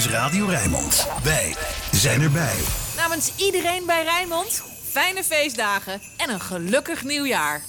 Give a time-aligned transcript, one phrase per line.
[0.00, 1.08] is Radio Rijnmond.
[1.22, 1.54] Wij
[1.92, 2.58] zijn erbij.
[2.96, 7.60] Namens iedereen bij Rijnmond, fijne feestdagen en een gelukkig nieuwjaar.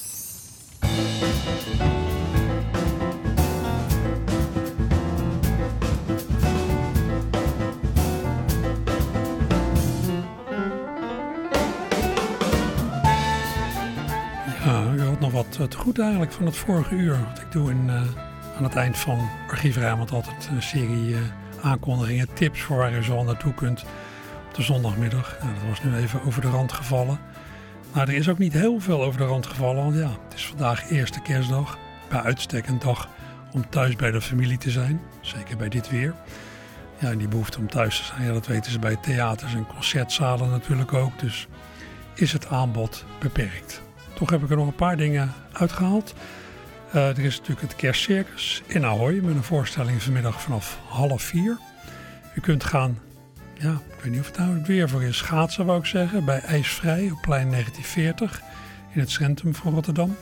[14.66, 17.20] Ja, u had nog wat eh, te goed eigenlijk van het vorige uur.
[17.24, 18.02] Want ik doe in, uh,
[18.58, 21.20] aan het eind van Archief Rijnmond altijd een serie uh,
[21.62, 23.86] aankondigingen, tips voor waar u zo naartoe kunt
[24.48, 25.38] op de zondagmiddag.
[25.40, 27.20] Dat was nu even over de rand gevallen.
[27.94, 30.46] Maar er is ook niet heel veel over de rand gevallen, want ja, het is
[30.46, 31.78] vandaag eerste kerstdag.
[32.10, 33.10] Bij uitstek een dag
[33.52, 36.14] om thuis bij de familie te zijn, zeker bij dit weer.
[37.00, 40.50] Ja, en die behoefte om thuis te zijn, dat weten ze bij theaters en concertzalen
[40.50, 41.20] natuurlijk ook.
[41.20, 41.48] Dus
[42.14, 43.82] is het aanbod beperkt.
[44.14, 46.14] Toch heb ik er nog een paar dingen uitgehaald.
[46.96, 51.58] Uh, er is natuurlijk het kerstcircus in Ahoy met een voorstelling vanmiddag vanaf half vier.
[52.36, 53.00] U kunt gaan,
[53.54, 56.40] ja, ik weet niet of het nou weer voor is, schaatsen wou ik zeggen, bij
[56.40, 58.42] IJsvrij op plein 1940
[58.94, 60.16] in het centrum van Rotterdam.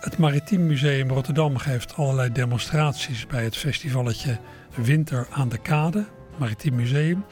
[0.00, 4.38] Het Maritiem Museum Rotterdam geeft allerlei demonstraties bij het festivalletje
[4.74, 6.04] Winter aan de Kade,
[6.36, 7.24] Maritiem Museum.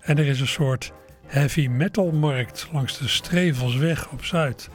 [0.00, 0.92] En er is een soort
[1.26, 4.68] heavy metal markt langs de Strevelsweg op Zuid.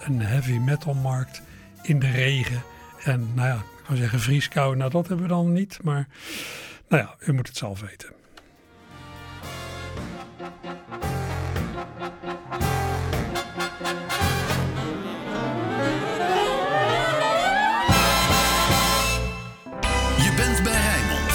[0.00, 1.42] Een heavy metal markt
[1.82, 2.62] in de regen.
[3.04, 5.78] En nou ja, ik zou zeggen vrieskou, nou dat hebben we dan niet.
[5.82, 6.08] Maar
[6.88, 8.08] nou ja, u moet het zelf weten.
[20.16, 21.32] Je bent bij Rijnmond.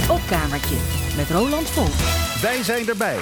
[0.00, 0.76] Het opkamertje
[1.16, 2.40] met Roland Volk.
[2.42, 3.18] Wij zijn erbij.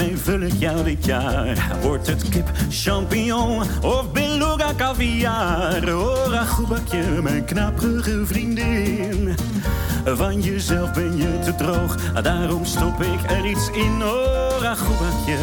[0.00, 1.76] Waarmee vul ik jou dit jaar?
[1.82, 5.94] Wordt het kip, champignon of beluga caviar?
[5.94, 9.36] Oh, ragoebakje, mijn knaprige vriendin.
[10.04, 14.02] Van jezelf ben je te droog, daarom stop ik er iets in.
[14.02, 15.38] Oh, ragoebakje.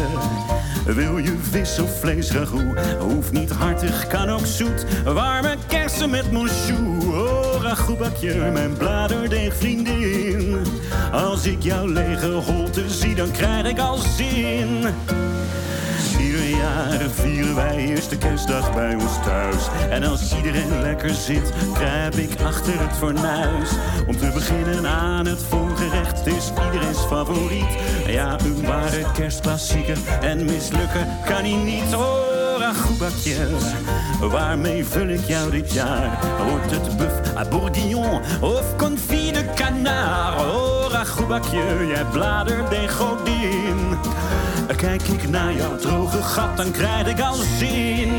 [0.86, 2.78] Wil je vis of vlees ragout?
[3.00, 4.86] Hoeft niet hartig, kan ook zoet.
[5.04, 7.37] Warme kersen met monsjoe.
[7.68, 10.56] Ragoebakje, mijn bladerdeeg-vriendin.
[11.12, 14.86] Als ik jouw lege holte zie, dan krijg ik al zin.
[16.20, 19.68] Ieder jaar vieren wij eerste kerstdag bij ons thuis.
[19.90, 23.70] En als iedereen lekker zit, kruip ik achter het fornuis.
[24.06, 27.76] Om te beginnen aan het voorgerecht, is iedereen's favoriet.
[28.06, 31.94] Ja, een ware kerstklassieker en mislukken kan hij niet.
[31.94, 32.27] Oh,
[34.20, 36.18] waarmee vul ik jou dit jaar?
[36.50, 40.40] Wordt het buff à bourguignon of confit de canard?
[40.40, 43.98] Oh, ragoubakje, jij bladert de godin.
[44.76, 48.12] Kijk ik naar jouw droge gat, dan krijg ik al zin.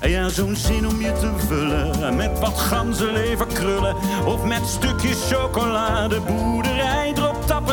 [0.00, 3.96] Ja, zo'n zin om je te vullen met wat ganzenleverkrullen.
[4.26, 6.79] Of met stukjes chocolade, boerderij,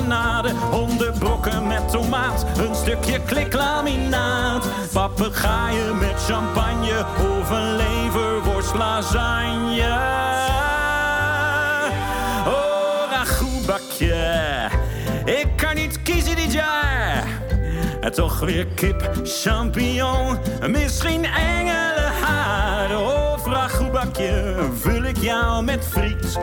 [0.08, 0.54] drop tapenade.
[0.72, 4.68] Hondenbrokken met tomaat, een stukje kliklaminaat.
[4.94, 7.06] Papegaaien met champagne
[7.40, 10.00] of een leverworst lasagne.
[12.48, 14.70] Oh, ragoebakje,
[15.26, 17.24] ik kan niet kiezen dit jaar.
[18.02, 20.38] En toch weer kip, champignon,
[20.68, 24.56] misschien engelenhaar of ragoebakje.
[24.80, 26.38] Vul ik jou met friet.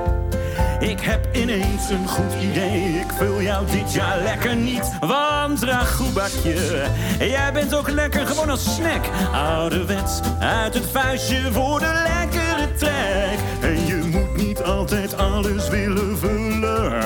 [0.89, 4.99] Ik heb ineens een goed idee, ik vul jou dit jaar lekker niet.
[5.01, 6.87] Want ragoebakje,
[7.19, 9.05] jij bent ook lekker gewoon als snack.
[9.33, 13.39] Ouderwets, uit het vuistje voor de lekkere trek.
[13.61, 17.03] En je moet niet altijd alles willen vullen.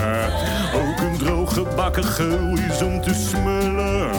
[0.74, 4.10] Ook een droog gebakken geul is om te smullen.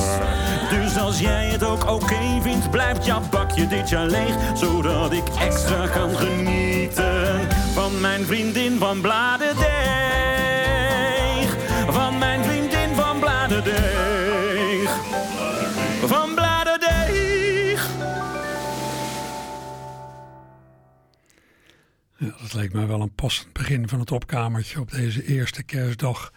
[0.70, 4.36] Dus als jij het ook oké vindt, blijft jouw bakje dit jaar leeg.
[4.54, 9.02] Zodat ik extra kan genieten van mijn vriendin van
[9.54, 10.36] Bladerdeeg.
[11.94, 14.90] Van mijn vriendin van Bladerdeeg.
[16.06, 17.88] Van Bladerdeeg.
[22.18, 26.34] Ja, dat leek mij wel een passend begin van het opkamertje op deze eerste kerstdag.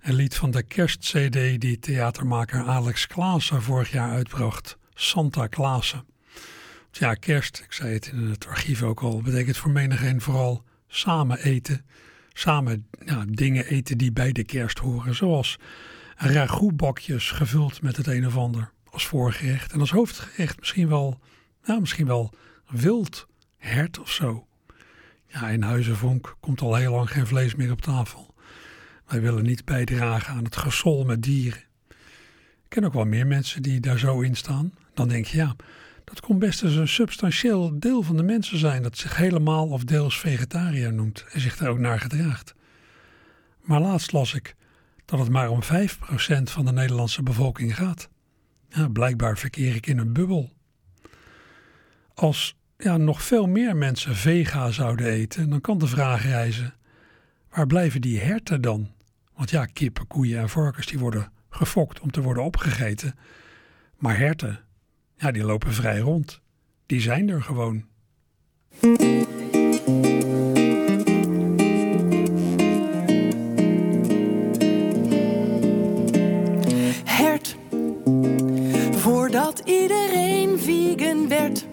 [0.00, 6.04] Een lied van de kerstcd die theatermaker Alex Klaassen vorig jaar uitbracht, Santa Klaassen.
[6.90, 11.38] Ja, kerst, ik zei het in het archief ook al, betekent voor menigeen vooral samen
[11.38, 11.84] eten.
[12.38, 12.86] Samen
[13.28, 15.58] dingen eten die bij de kerst horen, zoals
[16.16, 19.72] ragoutbakjes gevuld met het een of ander als voorgerecht.
[19.72, 21.20] En als hoofdgerecht misschien wel,
[21.64, 22.32] ja, misschien wel
[22.68, 24.46] wild hert of zo.
[25.26, 28.34] Ja, in Huizenvonk komt al heel lang geen vlees meer op tafel.
[29.06, 31.62] Wij willen niet bijdragen aan het gesol met dieren.
[31.88, 34.72] Ik ken ook wel meer mensen die daar zo in staan.
[34.94, 35.56] Dan denk je, ja,
[36.06, 39.84] dat kon best eens een substantieel deel van de mensen zijn dat zich helemaal of
[39.84, 42.54] deels vegetariër noemt en zich daar ook naar gedraagt.
[43.60, 44.54] Maar laatst las ik
[45.04, 45.66] dat het maar om 5%
[46.42, 48.08] van de Nederlandse bevolking gaat.
[48.68, 50.52] Ja, blijkbaar verkeer ik in een bubbel.
[52.14, 56.74] Als ja, nog veel meer mensen vega zouden eten, dan kan de vraag reizen:
[57.48, 58.90] waar blijven die herten dan?
[59.34, 63.14] Want ja, kippen, koeien en varkens die worden gefokt om te worden opgegeten.
[63.96, 64.65] Maar herten,
[65.16, 66.40] ja, die lopen vrij rond.
[66.86, 67.84] Die zijn er gewoon.
[77.04, 77.56] Hert,
[78.90, 81.66] voordat iedereen vegan werd,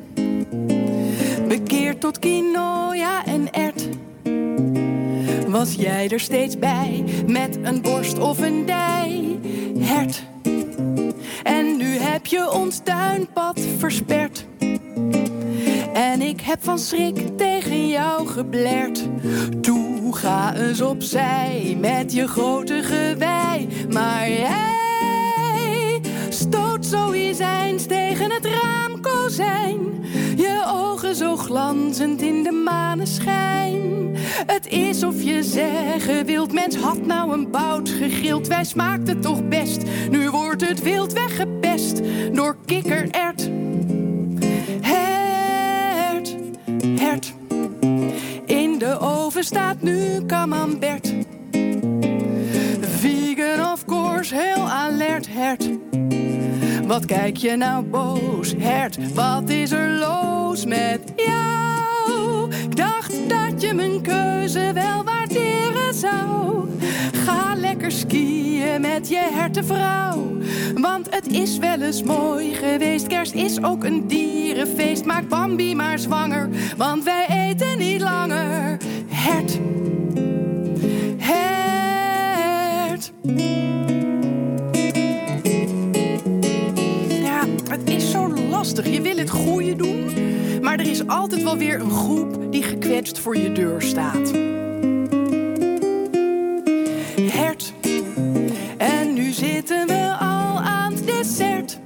[1.47, 3.89] bekeerd tot quinoa en ert.
[5.47, 9.39] Was jij er steeds bij met een borst of een dij?
[9.79, 10.31] Hert.
[11.43, 14.45] En nu heb je ons tuinpad versperd.
[15.93, 19.07] En ik heb van schrik tegen jou geblerd.
[19.61, 23.67] Toe, ga eens opzij met je grote gewei.
[23.91, 29.79] Maar jij stoot zo eens tegen het raamkozijn.
[30.35, 34.15] Je ogen zo glanzend in de maneschijn.
[34.45, 38.47] Het is of je zeggen wilt, mens had nou een bout gegrild.
[38.47, 42.01] Wij smaakten toch best, nu wordt het wild weggepest
[42.31, 43.49] door kikkerert.
[44.81, 46.35] Hert,
[46.95, 47.33] hert.
[48.45, 51.13] In de oven staat nu camembert.
[52.81, 55.69] Vegan of course, heel alert hert.
[56.87, 59.13] Wat kijk je nou boos, hert?
[59.13, 62.51] Wat is er los met jou?
[62.51, 66.67] Ik dacht dat je mijn keuze wel waarderen zou.
[67.25, 70.37] Ga lekker skiën met je hertenvrouw.
[70.75, 73.07] Want het is wel eens mooi geweest.
[73.07, 75.05] Kerst is ook een dierenfeest.
[75.05, 78.77] Maak Bambi maar zwanger, want wij eten niet langer.
[79.07, 79.59] Hert.
[81.17, 81.53] Hert.
[87.73, 88.87] Het is zo lastig.
[88.87, 90.13] Je wil het goede doen,
[90.61, 94.31] maar er is altijd wel weer een groep die gekwetst voor je deur staat.
[97.31, 97.73] Hert.
[98.77, 101.79] En nu zitten we al aan het dessert.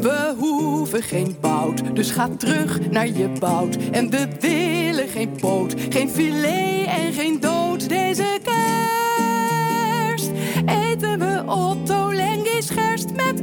[0.00, 3.76] We hoeven geen bout, dus ga terug naar je bout.
[3.90, 7.88] En we willen geen poot, geen filet en geen dood.
[7.88, 10.30] Deze kerst
[10.66, 11.97] eten we met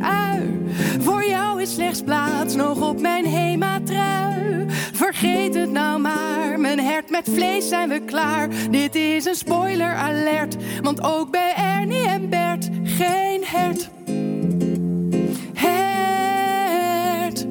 [0.02, 0.66] ui.
[1.00, 4.66] Voor jou is slechts plaats nog op mijn hematrui.
[4.94, 8.50] Vergeet het nou maar, mijn hert met vlees zijn we klaar.
[8.72, 13.90] Dit is een spoiler alert, want ook bij Ernie en Bert geen hert.
[15.54, 17.46] Hert.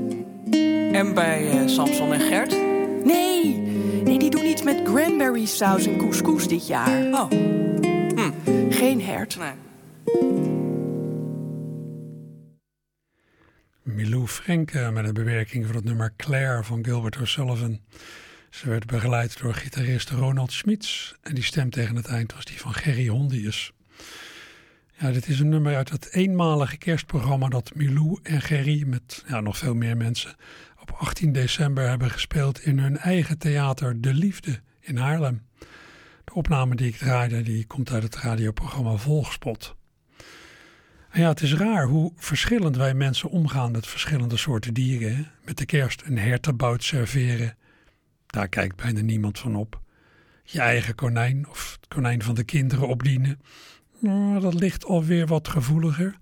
[0.93, 2.57] En bij eh, Samson en Gert?
[3.05, 3.57] Nee,
[4.05, 7.03] nee, die doen iets met cranberry saus en couscous dit jaar.
[7.13, 7.31] Oh,
[8.71, 9.37] Geen hert.
[9.39, 10.54] nee.
[13.95, 17.81] Milou Frenke met een bewerking van het nummer Claire van Gilbert O'Sullivan.
[18.51, 22.61] Ze werd begeleid door gitarist Ronald Schmitz en die stem tegen het eind was die
[22.61, 23.73] van Gerry Hondius.
[24.99, 29.41] Ja, dit is een nummer uit het eenmalige kerstprogramma dat Milou en Gerry met ja,
[29.41, 30.37] nog veel meer mensen
[30.81, 35.43] op 18 december hebben gespeeld in hun eigen theater De Liefde in Haarlem.
[36.25, 39.77] De opname die ik draaide die komt uit het radioprogramma Volgspot.
[41.17, 45.31] Ja, het is raar hoe verschillend wij mensen omgaan met verschillende soorten dieren.
[45.45, 47.57] Met de kerst een hertenbout serveren.
[48.27, 49.81] Daar kijkt bijna niemand van op.
[50.45, 53.41] Je eigen konijn of het konijn van de kinderen opdienen.
[53.99, 56.17] Nou, dat ligt alweer wat gevoeliger.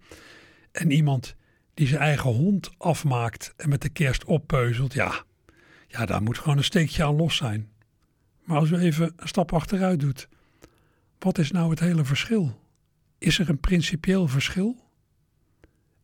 [0.73, 1.37] En iemand
[1.75, 4.93] die zijn eigen hond afmaakt en met de kerst oppeuzelt.
[4.93, 5.25] Ja,
[5.87, 7.69] ja, daar moet gewoon een steekje aan los zijn.
[8.45, 10.29] Maar als u even een stap achteruit doet.
[11.19, 12.61] Wat is nou het hele verschil?
[13.19, 14.82] Is er een principieel verschil?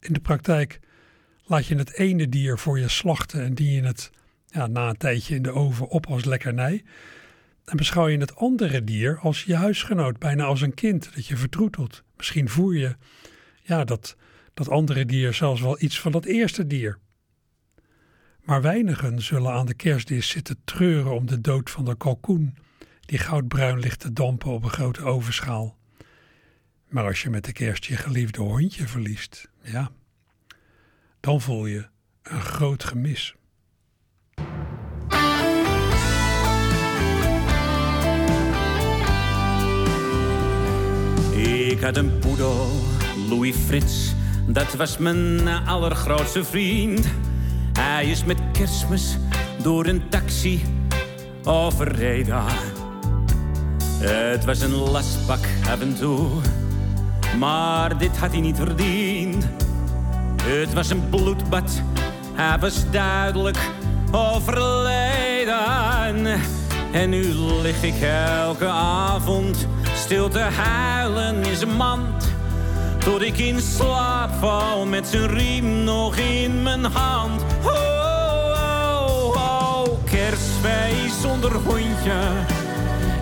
[0.01, 0.81] In de praktijk
[1.45, 4.11] laat je het ene dier voor je slachten en dien je het
[4.47, 6.85] ja, na een tijdje in de oven op als lekkernij.
[7.65, 11.37] En beschouw je het andere dier als je huisgenoot, bijna als een kind dat je
[11.37, 12.03] vertroetelt.
[12.17, 12.97] Misschien voer je
[13.63, 14.17] ja, dat,
[14.55, 16.99] dat andere dier zelfs wel iets van dat eerste dier.
[18.43, 22.57] Maar weinigen zullen aan de kerstdis zitten treuren om de dood van de kalkoen,
[23.01, 25.77] die goudbruin ligt te dampen op een grote ovenschaal.
[26.89, 29.91] Maar als je met de kerst je geliefde hondje verliest, ja,
[31.21, 31.87] dan voel je
[32.23, 33.35] een groot gemis.
[41.69, 42.67] Ik had een poedel,
[43.29, 44.15] Louis Frits,
[44.47, 47.07] dat was mijn allergrootste vriend.
[47.73, 49.19] Hij is met kerstmis
[49.63, 50.63] door een taxi
[51.45, 52.45] overreden.
[53.99, 56.41] Het was een lastpak af en toe,
[57.39, 59.47] maar dit had hij niet verdiend.
[60.43, 61.83] Het was een bloedbad,
[62.35, 63.59] hij was duidelijk
[64.11, 65.57] overleden.
[66.93, 67.25] En nu
[67.63, 72.33] lig ik elke avond stil te huilen in zijn mand.
[72.99, 77.43] Tot ik in slaap val met zijn riem nog in mijn hand.
[77.65, 77.73] Oh,
[79.07, 82.21] oh, oh, kerstfeest zonder hondje,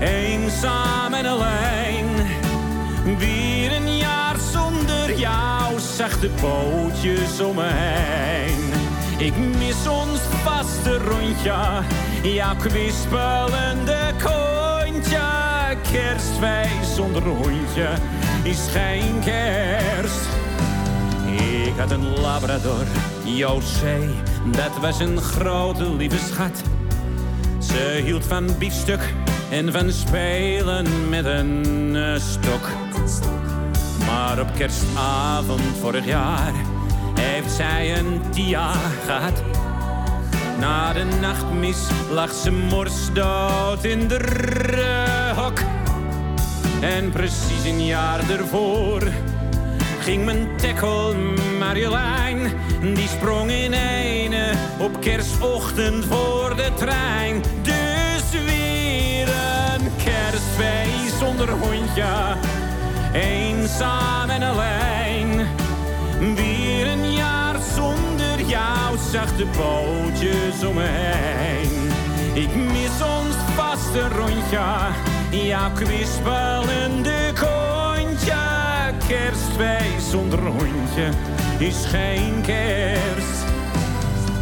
[0.00, 2.35] eenzaam en alleen.
[3.06, 8.70] Weer een jaar zonder jou, zachte pootjes om me heen.
[9.18, 11.82] Ik mis ons vaste rondje,
[12.22, 15.20] jouw kwispelende kontje.
[15.92, 17.88] Kerstfeest zonder hondje
[18.42, 20.26] is geen kerst.
[21.66, 22.84] Ik had een labrador,
[23.24, 24.08] José,
[24.52, 26.62] dat was een grote lieve schat.
[27.58, 29.14] Ze hield van biefstuk
[29.50, 32.20] en van spelen met een eh,
[34.06, 36.52] Maar op kerstavond vorig jaar
[37.20, 38.72] heeft zij een tia
[39.06, 39.42] gehad.
[40.58, 41.78] Na de nachtmis
[42.10, 45.58] lag ze morsdood in de hok.
[46.80, 49.02] En precies een jaar ervoor
[50.06, 51.14] ging mijn tackle
[51.58, 52.52] Marjolein.
[52.94, 57.42] Die sprong in ene op kerstochtend voor de trein.
[57.62, 62.36] Dus weer een kerstfeest zonder hondje,
[63.22, 65.46] eenzaam en alleen.
[66.34, 71.90] Weer een jaar zonder jou, zachte pootjes om me heen.
[72.34, 74.64] Ik mis ons vaste rondje,
[75.30, 78.34] jouw kwispelende kontje.
[79.06, 81.08] Kerstfeest zonder hondje
[81.58, 83.44] is geen kerst.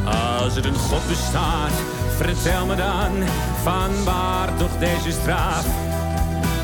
[0.05, 1.73] Als er een God bestaat,
[2.17, 3.13] vertel me dan
[3.63, 5.94] van waar toch deze straf?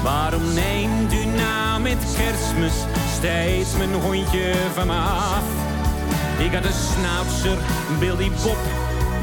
[0.03, 2.73] Waarom neemt u nou met kerstmis
[3.17, 5.45] steeds mijn hondje van me af?
[6.39, 7.59] Ik had een snoutser,
[7.99, 8.59] Billy Bob,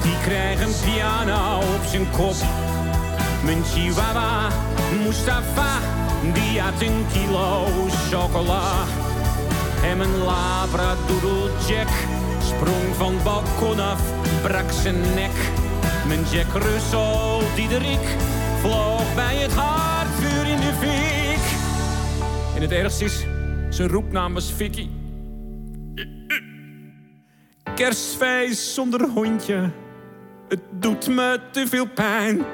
[0.01, 2.35] die kreeg een piano op zijn kop.
[3.43, 4.47] Mijn chihuahua,
[5.03, 5.79] Mustafa,
[6.33, 7.67] die had een kilo
[8.11, 8.71] chocola.
[9.83, 11.89] En mijn labradoodle Jack
[12.43, 14.01] sprong van het balkon af,
[14.41, 15.35] brak zijn nek.
[16.07, 18.15] Mijn Jack Russell, Diederik,
[18.57, 21.57] vloog bij het haardvuur in de fik.
[22.55, 23.25] En het ergste is,
[23.69, 24.89] zijn roepnaam was Vicky.
[27.75, 29.71] Kerstfeest zonder hondje,
[30.49, 32.45] het doet me te veel pijn.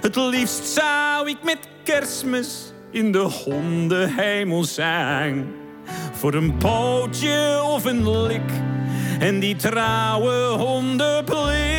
[0.00, 5.46] Het liefst zou ik met kerstmis in de hondenhemel zijn.
[6.12, 8.50] Voor een pootje of een lik
[9.18, 11.73] en die trouwe hondenblik.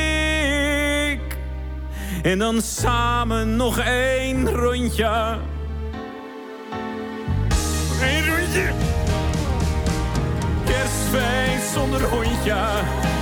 [2.26, 5.38] En dan samen nog één rondje.
[8.02, 8.70] Eén rondje.
[10.66, 12.56] Kerstfeest zonder hondje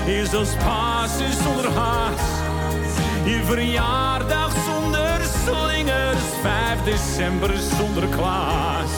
[0.06, 2.22] is als Pasen zonder haas.
[3.24, 8.92] Je verjaardag zonder slingers, 5 december zonder Klaas.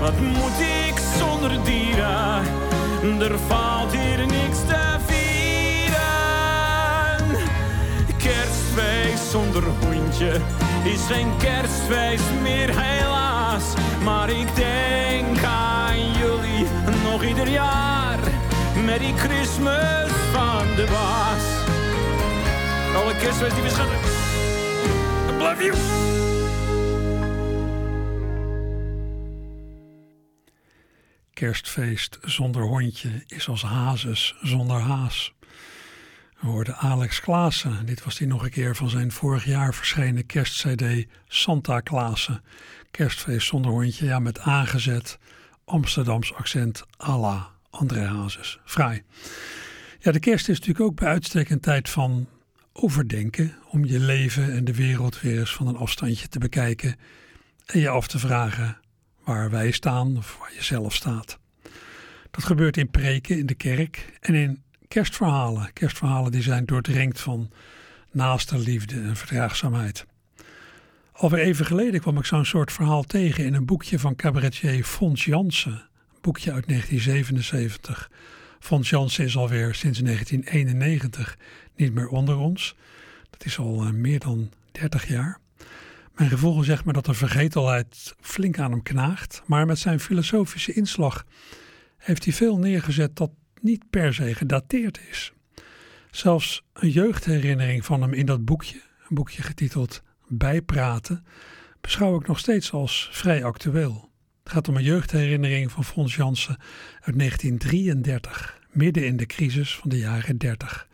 [0.00, 2.44] Wat moet ik zonder dieren?
[3.20, 5.20] Er valt hier niks te vieren.
[8.18, 8.59] Kerstfeest
[9.30, 10.40] zonder hondje
[10.84, 13.74] is geen kerstfeest meer helaas.
[14.04, 16.66] Maar ik denk aan jullie
[17.04, 18.18] nog ieder jaar
[19.00, 21.44] die Christmas van de baas.
[22.94, 23.96] Alle kerstfeest die we schatten.
[25.28, 25.74] I love you.
[31.32, 35.34] Kerstfeest zonder hondje is als hazes zonder haas.
[36.40, 37.86] We hoorden Alex Klaassen.
[37.86, 42.42] Dit was hij nog een keer van zijn vorig jaar verschenen kerstcd Santa Klaassen.
[42.90, 45.18] Kerstfeest zonder hondje, ja met aangezet
[45.64, 48.58] Amsterdams accent à André Hazes.
[48.64, 49.02] Fraai.
[49.98, 52.28] Ja, de kerst is natuurlijk ook bij uitstek een tijd van
[52.72, 53.54] overdenken.
[53.70, 56.96] Om je leven en de wereld weer eens van een afstandje te bekijken.
[57.66, 58.78] En je af te vragen
[59.24, 61.38] waar wij staan of waar je zelf staat.
[62.30, 65.72] Dat gebeurt in preken in de kerk en in kerstverhalen.
[65.72, 67.50] Kerstverhalen die zijn doordrenkt van
[68.10, 70.06] naaste liefde en verdraagzaamheid.
[71.12, 75.24] Alweer even geleden kwam ik zo'n soort verhaal tegen in een boekje van cabaretier Fons
[75.24, 75.72] Jansen.
[75.72, 78.10] Een boekje uit 1977.
[78.58, 81.36] Fons Jansen is alweer sinds 1991
[81.76, 82.76] niet meer onder ons.
[83.30, 85.38] Dat is al meer dan 30 jaar.
[86.14, 90.72] Mijn gevoel zegt me dat de vergetelheid flink aan hem knaagt, maar met zijn filosofische
[90.72, 91.24] inslag
[91.96, 93.30] heeft hij veel neergezet dat
[93.62, 95.32] niet per se gedateerd is.
[96.10, 101.24] Zelfs een jeugdherinnering van hem in dat boekje, een boekje getiteld Bijpraten,
[101.80, 104.10] beschouw ik nog steeds als vrij actueel.
[104.42, 106.56] Het gaat om een jeugdherinnering van Frans Jansen
[107.00, 110.88] uit 1933, midden in de crisis van de jaren 30.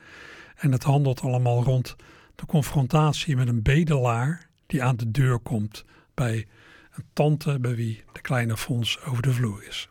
[0.56, 1.96] En het handelt allemaal rond
[2.34, 6.46] de confrontatie met een bedelaar die aan de deur komt bij
[6.94, 9.88] een tante bij wie de kleine Fons over de vloer is.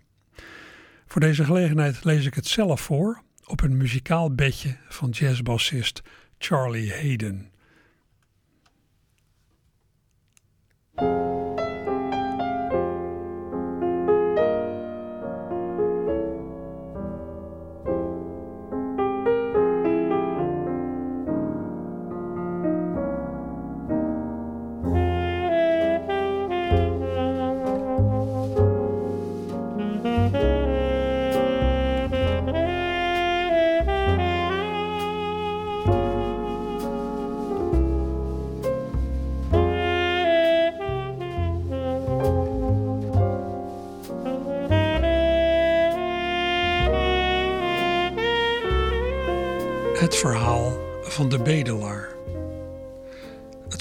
[1.15, 6.01] Voor deze gelegenheid lees ik het zelf voor op een muzikaal bedje van jazzbassist
[6.37, 7.51] Charlie Hayden.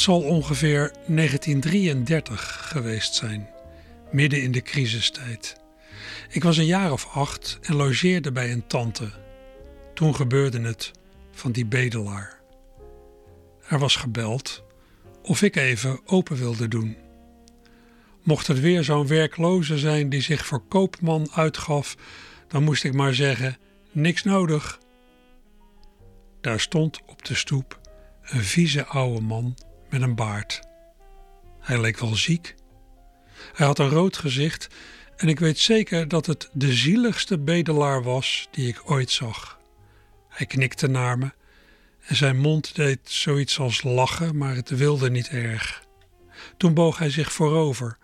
[0.05, 3.49] Zal ongeveer 1933 geweest zijn,
[4.11, 5.57] midden in de crisistijd.
[6.29, 9.11] Ik was een jaar of acht en logeerde bij een tante.
[9.95, 10.91] Toen gebeurde het
[11.33, 12.41] van die bedelaar.
[13.69, 14.65] Er was gebeld
[15.23, 16.97] of ik even open wilde doen.
[18.23, 21.97] Mocht het weer zo'n werkloze zijn die zich voor koopman uitgaf,
[22.49, 23.57] dan moest ik maar zeggen:
[23.93, 24.79] niks nodig.
[26.41, 27.81] Daar stond op de stoep
[28.23, 29.55] een vieze oude man
[29.95, 30.61] met een baard.
[31.61, 32.55] Hij leek wel ziek.
[33.53, 34.69] Hij had een rood gezicht
[35.17, 39.59] en ik weet zeker dat het de zieligste bedelaar was die ik ooit zag.
[40.29, 41.33] Hij knikte naar me
[42.01, 45.85] en zijn mond deed zoiets als lachen, maar het wilde niet erg.
[46.57, 47.99] Toen boog hij zich voorover,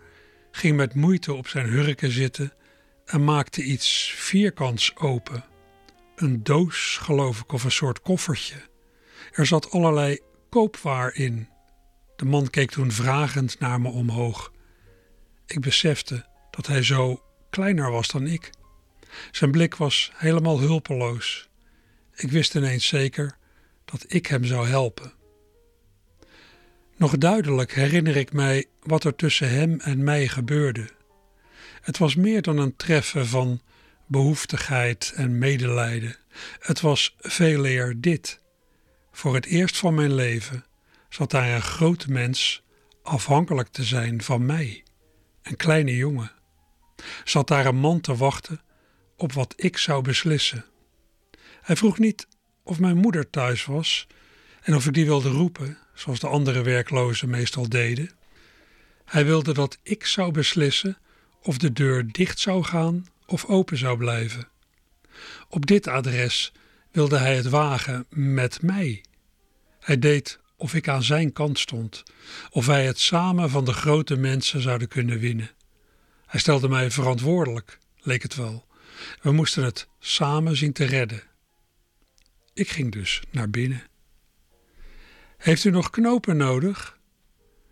[0.51, 2.53] ging met moeite op zijn hurken zitten
[3.05, 5.43] en maakte iets vierkants open
[6.15, 8.55] een doos, geloof ik, of een soort koffertje.
[9.31, 11.50] Er zat allerlei koopwaar in.
[12.21, 14.51] De man keek toen vragend naar me omhoog.
[15.45, 18.49] Ik besefte dat hij zo kleiner was dan ik.
[19.31, 21.49] Zijn blik was helemaal hulpeloos.
[22.15, 23.37] Ik wist ineens zeker
[23.85, 25.13] dat ik hem zou helpen.
[26.97, 30.89] Nog duidelijk herinner ik mij wat er tussen hem en mij gebeurde.
[31.81, 33.61] Het was meer dan een treffen van
[34.07, 36.15] behoeftigheid en medelijden.
[36.59, 38.41] Het was veel eer dit.
[39.11, 40.65] Voor het eerst van mijn leven
[41.11, 42.63] zat daar een groot mens
[43.03, 44.83] afhankelijk te zijn van mij,
[45.41, 46.31] een kleine jongen.
[47.23, 48.61] Zat daar een man te wachten
[49.17, 50.65] op wat ik zou beslissen.
[51.61, 52.27] Hij vroeg niet
[52.63, 54.07] of mijn moeder thuis was
[54.61, 58.09] en of ik die wilde roepen, zoals de andere werklozen meestal deden.
[59.05, 60.97] Hij wilde dat ik zou beslissen
[61.41, 64.47] of de deur dicht zou gaan of open zou blijven.
[65.49, 66.51] Op dit adres
[66.91, 69.03] wilde hij het wagen met mij.
[69.79, 72.03] Hij deed of ik aan zijn kant stond,
[72.49, 75.51] of wij het samen van de grote mensen zouden kunnen winnen.
[76.25, 78.67] Hij stelde mij verantwoordelijk, leek het wel.
[79.21, 81.23] We moesten het samen zien te redden.
[82.53, 83.83] Ik ging dus naar binnen.
[85.37, 86.99] Heeft u nog knopen nodig?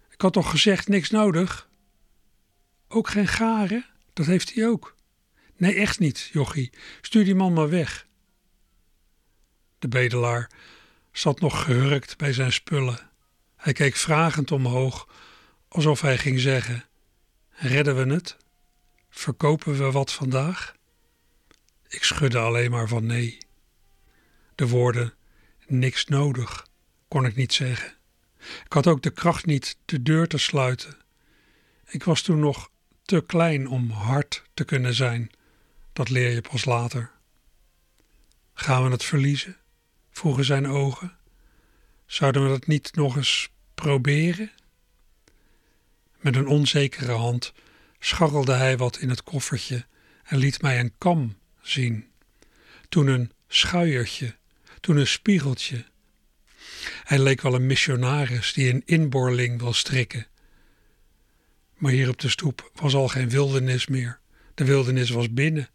[0.10, 1.70] Ik had toch gezegd niks nodig?
[2.88, 3.86] Ook geen garen?
[4.14, 4.96] Dat heeft hij ook.
[5.58, 6.72] Nee, echt niet, jochie.
[7.02, 8.08] Stuur die man maar weg.
[9.80, 10.50] De bedelaar
[11.12, 13.10] zat nog gehurkt bij zijn spullen.
[13.56, 15.08] Hij keek vragend omhoog,
[15.68, 16.86] alsof hij ging zeggen:
[17.50, 18.38] Redden we het?
[19.10, 20.76] Verkopen we wat vandaag?
[21.88, 23.38] Ik schudde alleen maar van nee.
[24.56, 25.14] De woorden
[25.68, 26.68] niks nodig
[27.08, 27.94] kon ik niet zeggen.
[28.40, 30.98] Ik had ook de kracht niet de deur te sluiten.
[31.86, 32.70] Ik was toen nog
[33.04, 35.32] te klein om hard te kunnen zijn
[35.94, 37.12] dat leer je pas later.
[38.54, 39.58] Gaan we het verliezen?
[40.20, 41.18] Vroegen zijn ogen.
[42.06, 44.52] Zouden we dat niet nog eens proberen?
[46.20, 47.54] Met een onzekere hand
[48.00, 49.86] scharrelde hij wat in het koffertje
[50.24, 52.08] en liet mij een kam zien.
[52.90, 54.36] Toen een schuiertje,
[54.80, 55.86] toen een spiegeltje.
[57.04, 60.28] Hij leek wel een missionaris die een inboorling wil strikken.
[61.78, 64.20] Maar hier op de stoep was al geen wildernis meer.
[64.54, 65.70] De wildernis was binnen.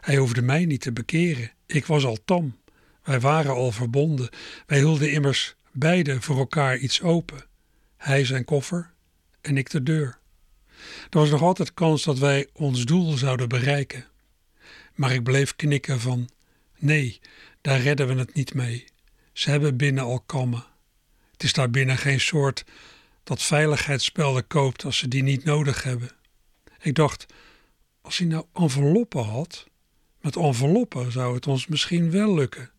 [0.00, 1.50] Hij hoefde mij niet te bekeren.
[1.66, 2.60] Ik was al tam.
[3.02, 4.28] Wij waren al verbonden.
[4.66, 7.44] Wij hielden immers beide voor elkaar iets open.
[7.96, 8.90] Hij zijn koffer,
[9.40, 10.18] en ik de deur.
[11.10, 14.06] Er was nog altijd kans dat wij ons doel zouden bereiken.
[14.94, 16.28] Maar ik bleef knikken van
[16.78, 17.20] nee,
[17.60, 18.84] daar redden we het niet mee.
[19.32, 20.64] Ze hebben binnen al kammen.
[21.32, 22.64] Het is daar binnen geen soort
[23.24, 26.10] dat veiligheidsspelden koopt als ze die niet nodig hebben.
[26.80, 27.26] Ik dacht,
[28.00, 29.66] als hij nou enveloppen had,
[30.20, 32.70] met enveloppen zou het ons misschien wel lukken.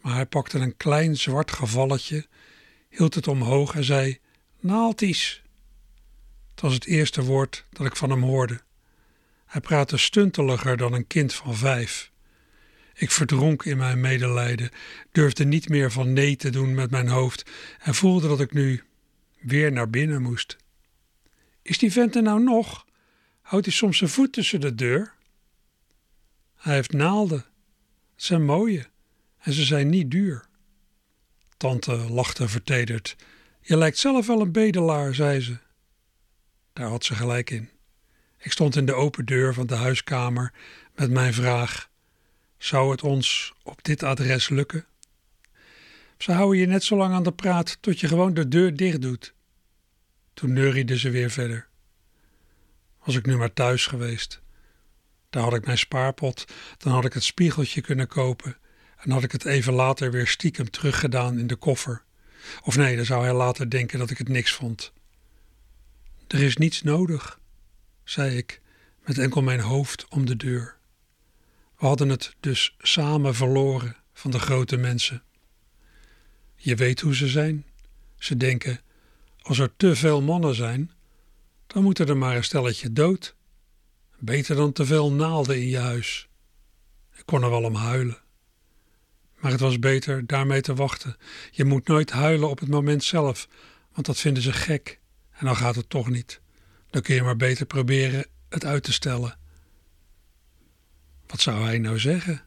[0.00, 2.26] Maar hij pakte een klein zwart gevalletje,
[2.88, 4.18] hield het omhoog en zei:
[4.60, 5.42] Naalties.
[6.50, 8.60] Het was het eerste woord dat ik van hem hoorde.
[9.46, 12.10] Hij praatte stunteliger dan een kind van vijf.
[12.94, 14.70] Ik verdronk in mijn medelijden,
[15.12, 18.82] durfde niet meer van nee te doen met mijn hoofd en voelde dat ik nu
[19.40, 20.56] weer naar binnen moest.
[21.62, 22.86] Is die vent er nou nog?
[23.40, 25.14] Houdt hij soms zijn voet tussen de deur?
[26.56, 27.44] Hij heeft naalden.
[28.14, 28.86] Het zijn mooie
[29.38, 30.44] en ze zijn niet duur.
[31.56, 33.16] Tante lachte vertederd.
[33.60, 35.58] Je lijkt zelf wel een bedelaar, zei ze.
[36.72, 37.68] Daar had ze gelijk in.
[38.38, 40.52] Ik stond in de open deur van de huiskamer
[40.94, 41.90] met mijn vraag:
[42.58, 44.86] Zou het ons op dit adres lukken?
[46.18, 49.02] Ze houden je net zo lang aan de praat tot je gewoon de deur dicht
[49.02, 49.34] doet.
[50.34, 51.68] Toen neuriede ze weer verder.
[53.04, 54.40] Was ik nu maar thuis geweest.
[55.30, 56.44] Daar had ik mijn spaarpot,
[56.78, 58.56] dan had ik het spiegeltje kunnen kopen
[58.98, 62.02] en had ik het even later weer stiekem teruggedaan in de koffer.
[62.62, 64.92] Of nee, dan zou hij later denken dat ik het niks vond.
[66.26, 67.40] Er is niets nodig,
[68.04, 68.60] zei ik,
[69.04, 70.76] met enkel mijn hoofd om de deur.
[71.78, 75.22] We hadden het dus samen verloren van de grote mensen.
[76.56, 77.64] Je weet hoe ze zijn.
[78.18, 78.80] Ze denken:
[79.40, 80.90] als er te veel mannen zijn,
[81.66, 83.34] dan moet er maar een stelletje dood.
[84.18, 86.28] Beter dan te veel naalden in je huis.
[87.16, 88.18] Ik kon er wel om huilen.
[89.38, 91.16] Maar het was beter daarmee te wachten.
[91.50, 93.48] Je moet nooit huilen op het moment zelf,
[93.92, 94.98] want dat vinden ze gek.
[95.30, 96.40] En dan gaat het toch niet.
[96.90, 99.38] Dan kun je maar beter proberen het uit te stellen.
[101.26, 102.42] Wat zou hij nou zeggen?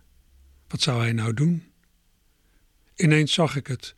[0.68, 1.72] Wat zou hij nou doen?
[2.96, 3.96] Ineens zag ik het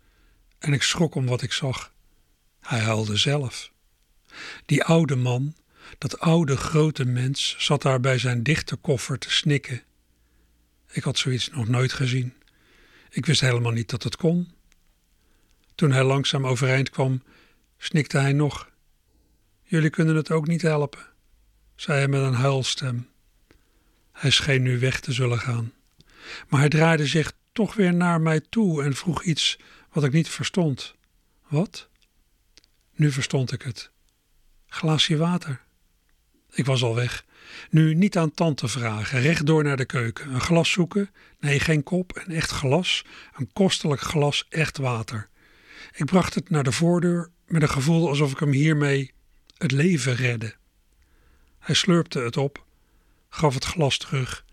[0.59, 1.93] en ik schrok om wat ik zag.
[2.59, 3.71] Hij huilde zelf.
[4.65, 5.55] Die oude man,
[5.97, 9.83] dat oude grote mens, zat daar bij zijn dichte koffer te snikken.
[10.91, 12.33] Ik had zoiets nog nooit gezien.
[13.13, 14.51] Ik wist helemaal niet dat het kon.
[15.75, 17.23] Toen hij langzaam overeind kwam,
[17.77, 18.69] snikte hij nog.
[19.63, 21.05] Jullie kunnen het ook niet helpen,
[21.75, 23.09] zei hij met een huilstem.
[24.11, 25.73] Hij scheen nu weg te zullen gaan.
[26.47, 29.59] Maar hij draaide zich toch weer naar mij toe en vroeg iets
[29.91, 30.95] wat ik niet verstond.
[31.47, 31.89] Wat?
[32.95, 33.91] Nu verstond ik het.
[34.67, 35.61] Glaasje water.
[36.51, 37.25] Ik was al weg.
[37.69, 40.33] Nu niet aan tante vragen, rechtdoor naar de keuken.
[40.33, 41.09] Een glas zoeken?
[41.39, 43.05] Nee, geen kop, een echt glas.
[43.33, 45.29] Een kostelijk glas echt water.
[45.95, 49.11] Ik bracht het naar de voordeur met een gevoel alsof ik hem hiermee
[49.57, 50.55] het leven redde.
[51.59, 52.65] Hij slurpte het op,
[53.29, 54.45] gaf het glas terug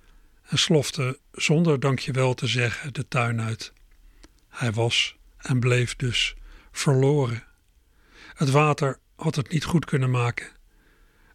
[0.43, 3.73] en slofte zonder dankjewel te zeggen de tuin uit.
[4.49, 6.35] Hij was en bleef dus
[6.73, 7.45] verloren.
[8.35, 10.59] Het water had het niet goed kunnen maken.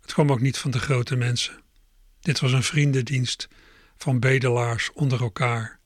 [0.06, 1.62] Het kwam ook niet van de grote mensen.
[2.20, 3.48] Dit was een vriendendienst
[3.98, 5.80] van bedelaars onder elkaar.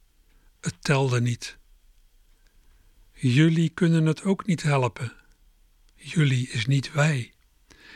[0.62, 1.58] Het telde niet.
[3.14, 5.14] Jullie kunnen het ook niet helpen.
[5.96, 7.34] Jullie is niet wij.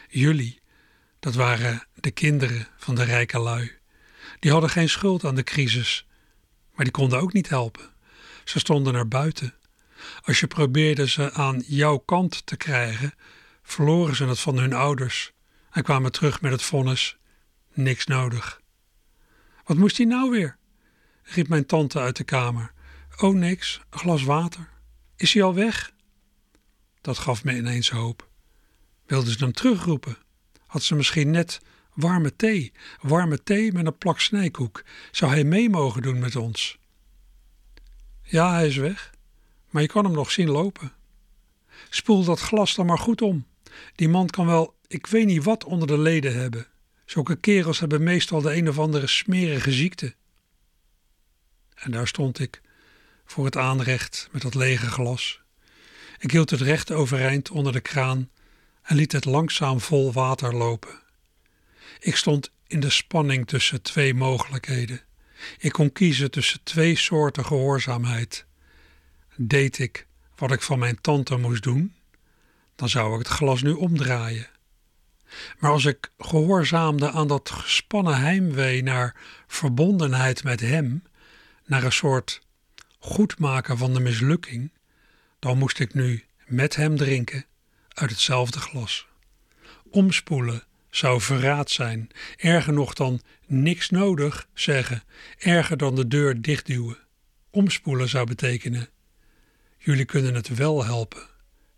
[0.09, 0.61] Jullie,
[1.19, 3.71] dat waren de kinderen van de rijke lui.
[4.39, 6.05] Die hadden geen schuld aan de crisis,
[6.73, 7.93] maar die konden ook niet helpen.
[8.43, 9.53] Ze stonden naar buiten.
[10.21, 13.13] Als je probeerde ze aan jouw kant te krijgen,
[13.63, 15.33] verloren ze het van hun ouders
[15.73, 17.17] en kwamen terug met het vonnis:
[17.73, 18.61] niks nodig.
[19.63, 20.57] Wat moest hij nou weer?
[21.23, 22.73] riep mijn tante uit de kamer.
[23.17, 24.69] Oh, niks, een glas water.
[25.15, 25.93] Is hij al weg?
[27.01, 28.29] Dat gaf me ineens hoop.
[29.05, 30.17] Wilden ze hem terugroepen?
[30.65, 31.61] Had ze misschien net
[31.93, 34.83] warme thee, warme thee met een plak snijkoek?
[35.11, 36.77] Zou hij mee mogen doen met ons?
[38.21, 39.13] Ja, hij is weg,
[39.69, 40.91] maar je kan hem nog zien lopen.
[41.89, 43.45] Spoel dat glas dan maar goed om.
[43.95, 46.67] Die man kan wel, ik weet niet wat onder de leden hebben.
[47.05, 50.15] Zulke kerels hebben meestal de een of andere smerige ziekte.
[51.75, 52.61] En daar stond ik,
[53.25, 55.41] voor het aanrecht met dat lege glas.
[56.19, 58.29] Ik hield het recht overeind onder de kraan
[58.81, 61.01] en liet het langzaam vol water lopen.
[61.99, 65.01] Ik stond in de spanning tussen twee mogelijkheden.
[65.57, 68.45] Ik kon kiezen tussen twee soorten gehoorzaamheid.
[69.35, 71.93] Deed ik wat ik van mijn tante moest doen,
[72.75, 74.51] dan zou ik het glas nu omdraaien.
[75.59, 79.15] Maar als ik gehoorzaamde aan dat gespannen heimwee naar
[79.47, 81.03] verbondenheid met hem,
[81.65, 82.41] naar een soort
[82.99, 84.71] goedmaken van de mislukking,
[85.39, 87.45] dan moest ik nu met hem drinken
[87.89, 89.07] uit hetzelfde glas.
[89.89, 92.09] Omspoelen zou verraad zijn.
[92.37, 95.03] Erger nog dan niks nodig zeggen.
[95.37, 96.97] Erger dan de deur dichtduwen.
[97.49, 98.89] Omspoelen zou betekenen.
[99.77, 101.27] Jullie kunnen het wel helpen.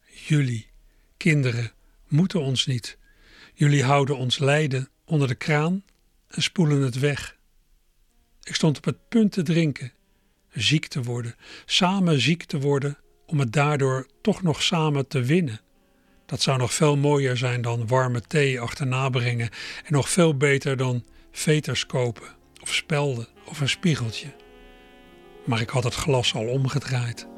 [0.06, 0.68] Jullie,
[1.18, 1.72] kinderen,
[2.08, 2.98] moeten ons niet.
[3.58, 5.84] Jullie houden ons lijden onder de kraan
[6.28, 7.38] en spoelen het weg.
[8.44, 9.94] Ik stond op het punt te drinken,
[10.50, 15.62] ziek te worden, samen ziek te worden, om het daardoor toch nog samen te winnen.
[16.26, 19.50] Dat zou nog veel mooier zijn dan warme thee achterna brengen
[19.84, 22.28] en nog veel beter dan veters kopen
[22.62, 24.36] of spelden of een spiegeltje.
[25.46, 27.35] Maar ik had het glas al omgedraaid.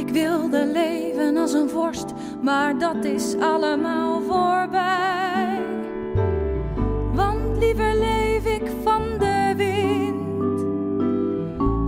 [0.00, 5.60] Ik wilde leven als een vorst, maar dat is allemaal voorbij.
[7.14, 10.60] Want liever leef ik van de wind.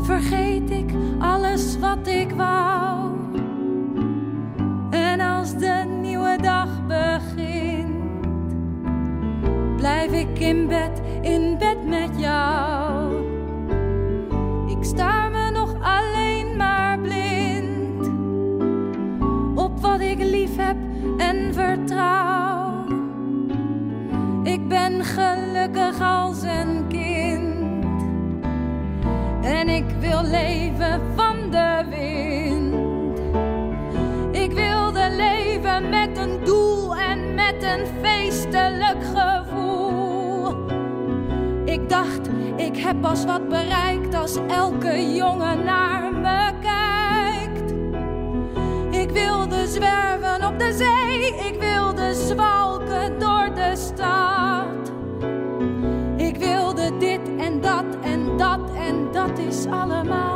[0.06, 3.10] Vergeet ik alles wat ik wou.
[4.90, 8.26] En als de nieuwe dag begint,
[9.76, 12.71] blijf ik in bed, in bed met jou.
[26.02, 27.94] Als een kind.
[29.44, 33.18] En ik wil leven van de wind.
[34.36, 40.54] Ik wilde leven met een doel en met een feestelijk gevoel.
[41.64, 47.72] Ik dacht, ik heb pas wat bereikt als elke jongen naar me kijkt.
[48.90, 54.51] Ik wilde zwerven op de zee, ik wilde zwalken door de stad.
[57.52, 60.31] En dat en dat en dat is allemaal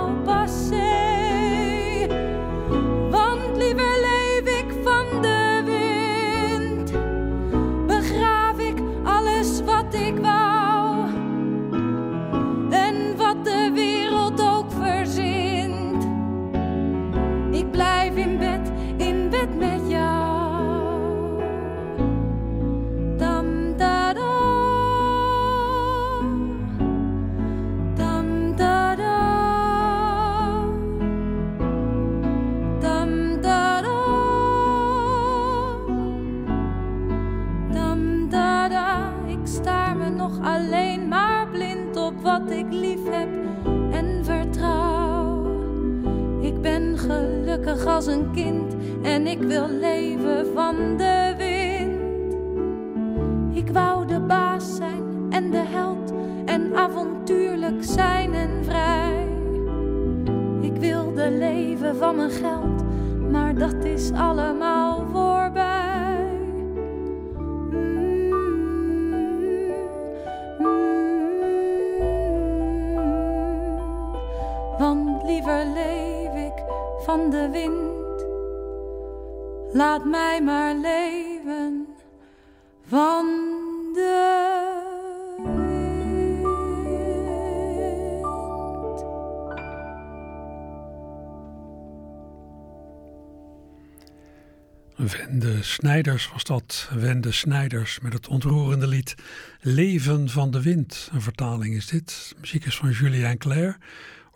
[95.06, 96.90] Wende Snijders was dat.
[96.94, 99.14] Wende Snijders met het ontroerende lied
[99.60, 101.08] Leven van de Wind.
[101.12, 102.34] Een vertaling is dit.
[102.40, 103.76] Muziek is van Julien Clerc.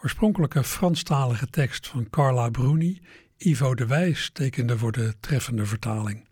[0.02, 3.00] Oorspronkelijke Franstalige tekst van Carla Bruni.
[3.36, 6.24] Ivo de Wijs tekende voor de treffende vertaling.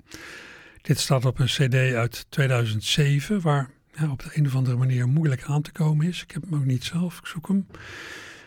[0.83, 3.71] Dit staat op een CD uit 2007, waar
[4.11, 6.23] op de een of andere manier moeilijk aan te komen is.
[6.23, 7.67] Ik heb hem ook niet zelf, ik zoek hem.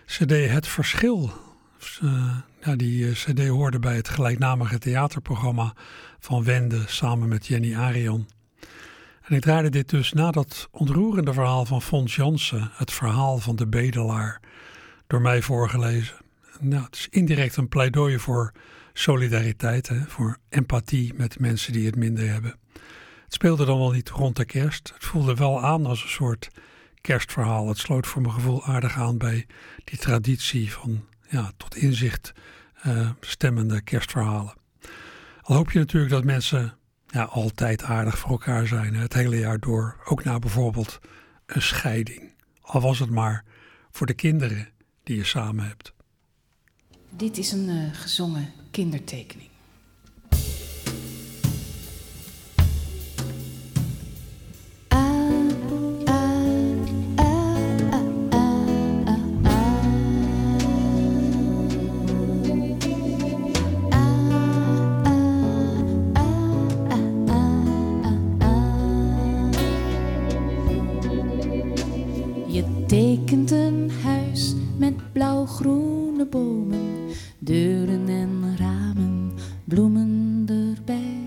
[0.05, 1.50] CD Het Verschil.
[2.03, 5.73] Uh, ja, die uh, CD hoorde bij het gelijknamige theaterprogramma
[6.19, 8.27] van Wende samen met Jenny Arion.
[9.21, 13.55] En ik draaide dit dus na dat ontroerende verhaal van Fons Jansen, het verhaal van
[13.55, 14.41] de bedelaar,
[15.07, 16.15] door mij voorgelezen.
[16.59, 18.51] Nou, het is indirect een pleidooi voor
[18.93, 22.55] solidariteit, hè, voor empathie met mensen die het minder hebben.
[23.23, 24.91] Het speelde dan wel niet rond de kerst.
[24.93, 26.49] Het voelde wel aan als een soort
[27.01, 27.67] kerstverhaal.
[27.67, 29.47] Het sloot voor mijn gevoel aardig aan bij
[29.83, 32.33] die traditie van ja, tot inzicht
[32.87, 34.53] uh, stemmende kerstverhalen.
[35.41, 39.59] Al hoop je natuurlijk dat mensen ja, altijd aardig voor elkaar zijn, het hele jaar
[39.59, 40.01] door.
[40.05, 40.99] Ook na bijvoorbeeld
[41.45, 42.33] een scheiding.
[42.61, 43.45] Al was het maar
[43.91, 44.69] voor de kinderen
[45.03, 45.93] die je samen hebt.
[47.09, 49.50] Dit is een uh, gezongen kindertekening.
[76.25, 77.07] Bomen,
[77.39, 79.31] deuren en ramen,
[79.65, 81.21] bloemen erbij.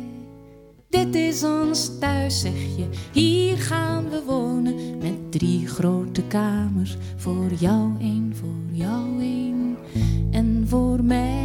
[0.89, 7.53] Dit is ons thuis, zeg je, hier gaan we wonen met drie grote kamers, voor
[7.59, 9.77] jou één, voor jou één
[10.31, 11.44] en voor mij.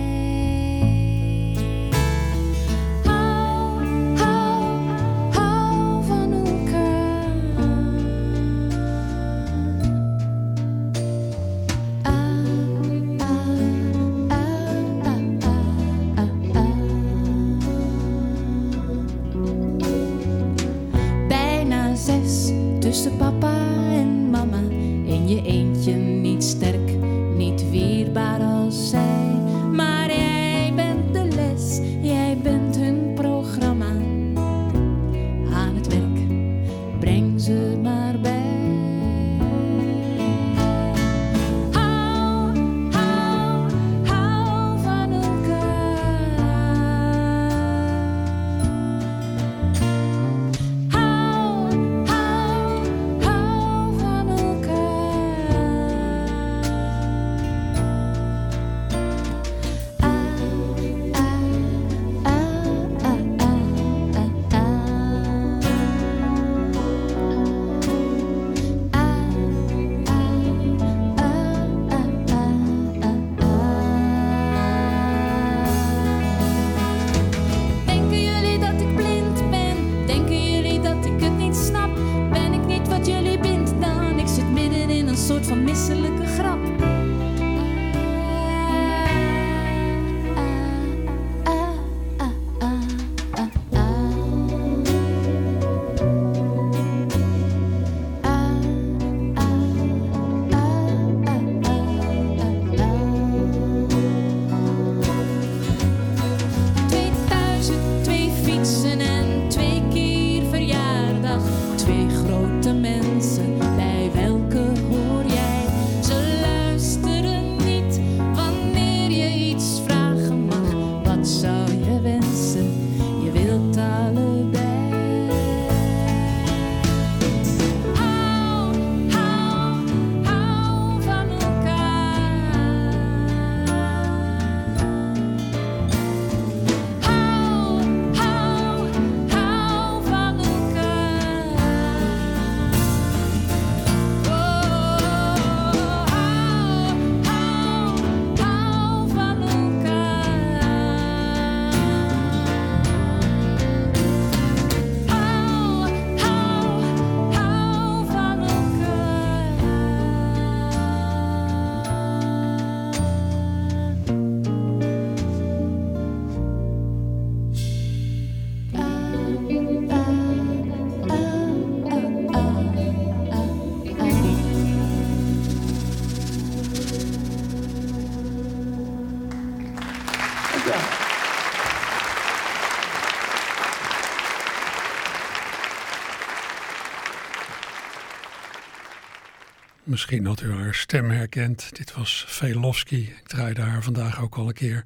[190.10, 191.76] Misschien had u haar stem herkend.
[191.78, 192.95] Dit was Velofsky.
[192.95, 194.86] Ik draaide haar vandaag ook al een keer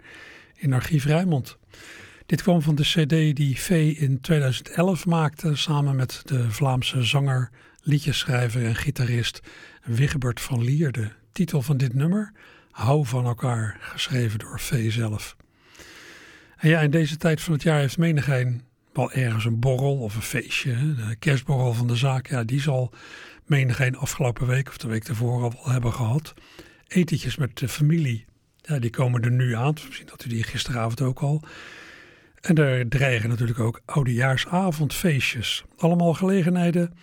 [0.55, 1.57] in Archief Rijnmond.
[2.26, 7.49] Dit kwam van de cd die V in 2011 maakte samen met de Vlaamse zanger,
[7.82, 9.39] liedjeschrijver en gitarist
[9.84, 10.91] Wigbert van Lier.
[10.91, 12.32] De titel van dit nummer,
[12.71, 15.36] Hou van elkaar, geschreven door V zelf.
[16.57, 18.61] En ja, in deze tijd van het jaar heeft menigeen
[18.93, 20.95] wel ergens een borrel of een feestje.
[20.95, 22.93] De kerstborrel van de zaak, ja, die zal
[23.45, 26.33] menigeen afgelopen week of de week ervoor al hebben gehad.
[26.87, 28.25] Etentjes met de familie,
[28.61, 29.73] ja, die komen er nu aan.
[29.73, 31.41] Misschien dat u die gisteravond ook al.
[32.41, 35.63] En er dreigen natuurlijk ook oudejaarsavondfeestjes.
[35.77, 36.93] Allemaal gelegenheden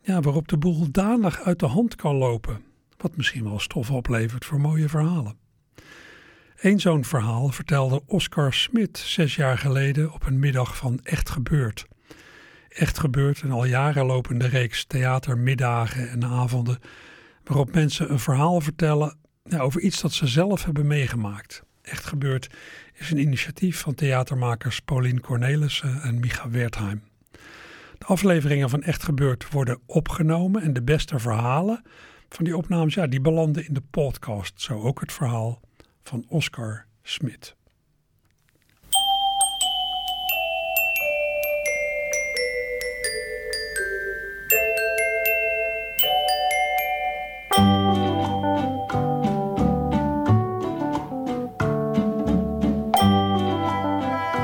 [0.00, 2.64] ja, waarop de boel danig uit de hand kan lopen.
[2.96, 5.36] Wat misschien wel stof oplevert voor mooie verhalen.
[6.56, 11.86] Eén zo'n verhaal vertelde Oscar Smit zes jaar geleden op een middag van Echt Gebeurd.
[12.76, 16.78] Echt Gebeurd, een al jaren lopende reeks theatermiddagen en avonden,
[17.44, 19.16] waarop mensen een verhaal vertellen
[19.58, 21.62] over iets dat ze zelf hebben meegemaakt.
[21.82, 22.48] Echt Gebeurd
[22.94, 27.02] is een initiatief van theatermakers Pauline Cornelissen en Micha Wertheim.
[27.98, 31.82] De afleveringen van Echt Gebeurd worden opgenomen en de beste verhalen
[32.28, 34.60] van die opnames ja, die belanden in de podcast.
[34.60, 35.60] Zo ook het verhaal
[36.02, 37.55] van Oscar Smit.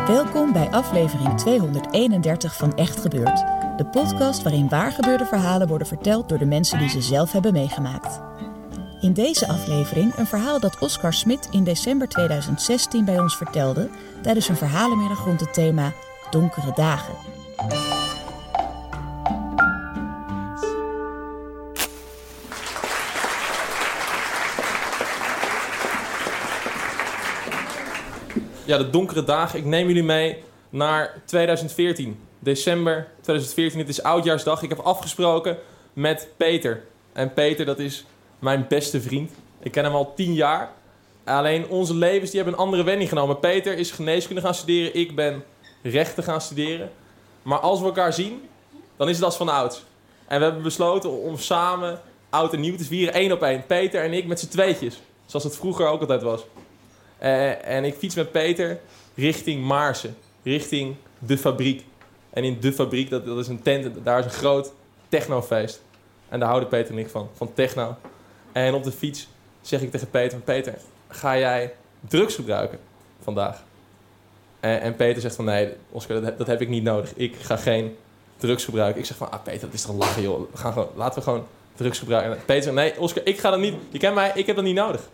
[0.07, 3.45] Welkom bij aflevering 231 van Echt Gebeurd.
[3.77, 8.21] De podcast waarin waargebeurde verhalen worden verteld door de mensen die ze zelf hebben meegemaakt.
[9.01, 13.89] In deze aflevering een verhaal dat Oscar Smit in december 2016 bij ons vertelde
[14.23, 15.93] tijdens een verhalenmiddag rond het thema
[16.31, 17.15] Donkere Dagen.
[28.73, 29.59] Ja, de donkere dagen.
[29.59, 32.21] Ik neem jullie mee naar 2014.
[32.39, 33.79] December 2014.
[33.79, 34.63] Het is oudjaarsdag.
[34.63, 35.59] Ik heb afgesproken
[35.93, 36.85] met Peter.
[37.13, 38.05] En Peter, dat is
[38.39, 39.31] mijn beste vriend.
[39.61, 40.71] Ik ken hem al tien jaar.
[41.25, 43.39] Alleen onze levens die hebben een andere wending genomen.
[43.39, 44.95] Peter is geneeskunde gaan studeren.
[44.95, 45.45] Ik ben
[45.83, 46.91] rechten gaan studeren.
[47.43, 48.49] Maar als we elkaar zien,
[48.97, 49.85] dan is het als van ouds.
[50.27, 52.01] En we hebben besloten om samen
[52.31, 53.15] oud en nieuw te vieren.
[53.15, 53.67] één op één.
[53.67, 55.01] Peter en ik met z'n tweetjes.
[55.27, 56.45] Zoals het vroeger ook altijd was.
[57.23, 58.81] Uh, en ik fiets met Peter
[59.15, 60.17] richting Maarsen.
[60.43, 61.85] Richting de fabriek.
[62.31, 64.73] En in de fabriek, dat, dat is een tent, daar is een groot
[65.09, 65.83] technofeest.
[66.29, 67.97] En daar houden Peter en ik van, van techno.
[68.53, 69.29] En op de fiets
[69.61, 70.75] zeg ik tegen Peter: Peter,
[71.09, 71.75] ga jij
[72.09, 72.79] drugs gebruiken
[73.23, 73.63] vandaag?
[74.61, 77.13] En, en Peter zegt van nee, Oscar, dat, dat, heb ik niet nodig.
[77.15, 77.97] Ik ga geen
[78.37, 79.01] drugs gebruiken.
[79.01, 80.51] Ik zeg van, ah Peter, dat is toch lachen joh.
[80.53, 82.33] We gaan gewoon, laten we gewoon drugs gebruiken.
[82.33, 83.75] En Peter zegt, nee Oscar, ik ga dat niet.
[83.91, 85.09] Je kent mij, ik heb dat niet nodig.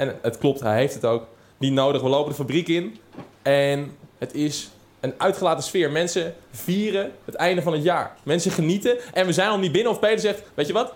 [0.00, 1.26] En het klopt, hij heeft het ook
[1.56, 2.02] niet nodig.
[2.02, 2.96] We lopen de fabriek in
[3.42, 4.70] en het is
[5.00, 5.90] een uitgelaten sfeer.
[5.90, 8.16] Mensen vieren het einde van het jaar.
[8.22, 10.94] Mensen genieten en we zijn al niet binnen of Peter zegt, weet je wat?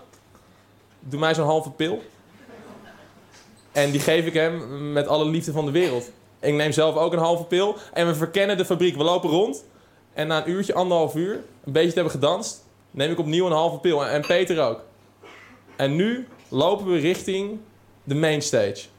[0.99, 2.03] Doe mij zo'n halve pil.
[3.71, 6.11] En die geef ik hem met alle liefde van de wereld.
[6.39, 8.95] Ik neem zelf ook een halve pil en we verkennen de fabriek.
[8.95, 9.63] We lopen rond
[10.13, 11.33] en na een uurtje, anderhalf uur,
[11.63, 14.05] een beetje te hebben gedanst, neem ik opnieuw een halve pil.
[14.05, 14.81] En Peter ook.
[15.75, 17.59] En nu lopen we richting
[18.03, 18.93] de mainstage.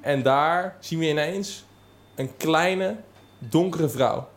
[0.00, 1.64] En daar zien we ineens
[2.14, 2.96] een kleine,
[3.38, 4.28] donkere vrouw.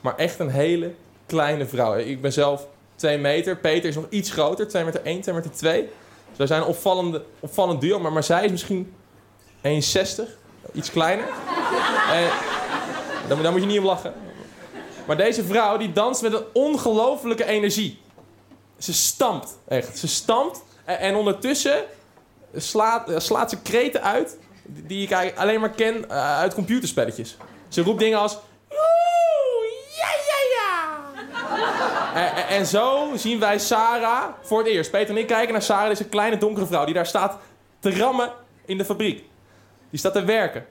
[0.00, 0.94] Maar echt een hele
[1.26, 1.96] kleine vrouw.
[1.96, 3.56] Ik ben zelf 2 meter.
[3.56, 5.82] Peter is nog iets groter, 2 meter 1, 2 meter 2.
[6.28, 7.98] Dus wij zijn een opvallende, opvallend duo.
[7.98, 8.94] Maar, maar zij is misschien
[9.56, 9.62] 1,60.
[10.72, 11.26] Iets kleiner.
[12.10, 12.28] En
[13.42, 14.14] daar, moet je niet om lachen.
[15.06, 18.00] Maar deze vrouw die danst met een ongelofelijke energie.
[18.78, 19.98] Ze stampt, echt.
[19.98, 20.62] Ze stampt.
[20.84, 21.84] En, en ondertussen
[22.56, 27.36] slaat, slaat ze kreten uit die ik alleen maar ken uh, uit computerspelletjes.
[27.68, 28.38] Ze roept dingen als...
[29.96, 32.34] Ja, ja, ja.
[32.36, 34.90] en, en, zo zien wij Sarah voor het eerst.
[34.90, 36.84] Peter en ik kijken naar Sarah, deze kleine donkere vrouw...
[36.84, 37.38] die daar staat
[37.80, 38.32] te rammen
[38.64, 39.24] in de fabriek.
[39.90, 40.66] Die staat te werken.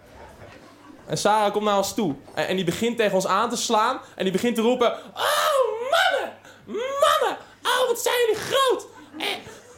[1.06, 2.16] En Sarah komt naar ons toe.
[2.34, 4.00] En, en die begint tegen ons aan te slaan.
[4.16, 4.92] En die begint te roepen...
[5.14, 6.34] Oh, mannen!
[6.66, 7.38] Mannen!
[7.64, 8.86] Oh, wat zijn jullie groot!
[9.18, 9.28] Eh,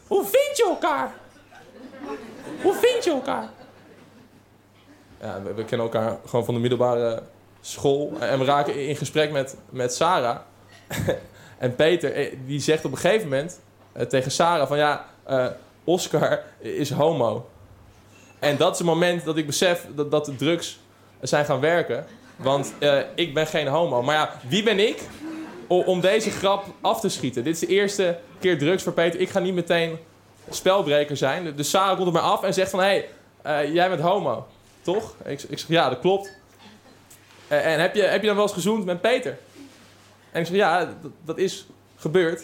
[0.08, 1.14] hoe vind je elkaar?
[2.62, 3.50] Hoe vind je elkaar?
[5.24, 7.22] Ja, we, kennen elkaar gewoon van de middelbare
[7.62, 8.14] school.
[8.20, 10.38] En we raken in gesprek met, met Sarah.
[11.58, 13.60] en Peter, eh, die zegt op een gegeven moment
[13.92, 15.48] eh, tegen Sarah van ja, uh,
[15.84, 17.50] Oscar is homo.
[18.40, 20.80] En dat is het moment dat ik besef dat, dat de drugs
[21.22, 22.06] zijn gaan werken.
[22.36, 22.74] Want
[23.16, 24.02] ik ben geen homo.
[24.02, 25.02] Maar ja, wie ben ik
[25.68, 27.44] om deze grap af te schieten?
[27.44, 29.20] Dit is de eerste keer drugs voor Peter.
[29.20, 29.98] Ik ga niet meteen
[30.50, 31.56] spelbreker zijn.
[31.56, 32.80] Dus Sarah komt op mij af en zegt van...
[32.80, 33.06] Hé,
[33.42, 34.48] hey, jij bent homo,
[34.84, 35.16] toch?
[35.26, 36.32] Ik, ik zeg, ja, dat klopt.
[37.48, 39.38] en heb je, heb je dan wel eens gezoend met Peter?
[40.32, 42.44] En ik zeg, ja, dat, dat is gebeurd.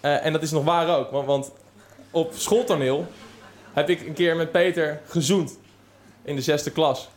[0.00, 1.10] en dat is nog waar ook.
[1.10, 1.50] Want, want
[2.10, 3.06] op schooltoneel
[3.72, 5.58] heb ik een keer met Peter gezoend.
[6.22, 7.08] In de zesde klas.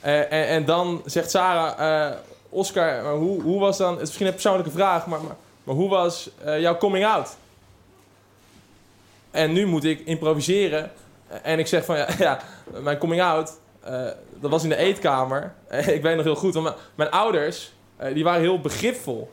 [0.00, 2.16] en, en, dan zegt Sarah...
[2.48, 3.90] Oscar, hoe, hoe was dan...
[3.90, 7.36] Het is misschien een persoonlijke vraag, maar, maar, maar hoe was jouw coming out?
[9.34, 10.90] En nu moet ik improviseren.
[11.42, 12.40] En ik zeg van, ja, ja
[12.82, 13.58] mijn coming out,
[13.88, 14.08] uh,
[14.40, 15.54] dat was in de eetkamer.
[15.96, 17.72] ik weet nog heel goed, want mijn ouders,
[18.02, 19.30] uh, die waren heel begripvol.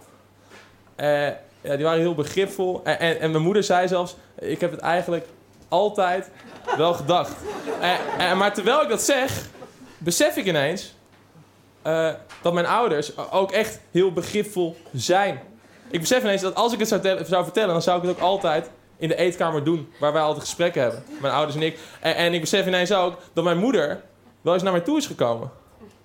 [1.64, 2.82] Ja, die waren heel begripvol.
[2.84, 5.26] En, en, mijn moeder zei zelfs, ik heb het eigenlijk
[5.68, 6.30] altijd
[6.78, 7.36] wel gedacht.
[8.38, 9.46] Maar terwijl ik dat zeg,
[9.98, 10.96] besef ik ineens
[12.42, 15.42] dat mijn ouders ook echt heel begripvol zijn.
[15.90, 18.22] Ik besef ineens dat als ik het zou, zou vertellen, dan zou ik het ook
[18.22, 19.92] altijd in de eetkamer doen.
[20.00, 21.04] Waar wij altijd gesprekken hebben.
[21.22, 21.80] Mijn ouders en ik.
[22.00, 24.02] En ik besef ineens ook dat mijn moeder
[24.42, 25.52] wel eens naar mij toe is gekomen.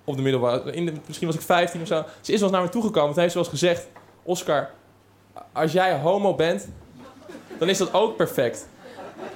[0.03, 0.71] Op de middelbare.
[0.71, 2.03] In misschien was ik 15 of zo.
[2.21, 3.13] Ze is wel eens naar me toegekomen.
[3.13, 3.87] Toen heeft ze wel eens gezegd:
[4.23, 4.69] Oscar,
[5.51, 6.67] als jij homo bent,
[7.57, 8.67] dan is dat ook perfect.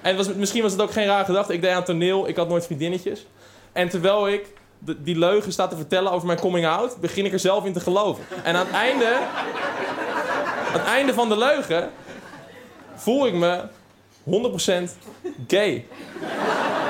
[0.02, 1.54] En was, misschien was het ook geen rare gedachte.
[1.54, 3.28] Ik deed aan toneel, ik had nooit vriendinnetjes.
[3.72, 4.54] En terwijl ik
[4.97, 7.80] die leugen sta te vertellen over mijn coming out, begin ik er zelf in te
[7.80, 8.24] geloven.
[8.43, 9.16] En aan het einde,
[10.68, 11.89] aan het einde van de leugen
[12.95, 13.62] voel ik me
[14.24, 14.30] 100%
[15.47, 15.86] gay.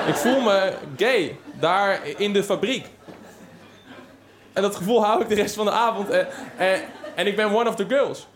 [0.08, 2.86] Ik voel me gay, daar in de fabriek.
[4.54, 6.10] En dat gevoel hou ik de rest van de avond.
[6.10, 6.82] En, en,
[7.16, 8.28] en ik ben one of the girls.